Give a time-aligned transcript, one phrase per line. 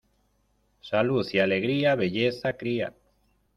[0.81, 2.95] Salud y alegría, belleza cría.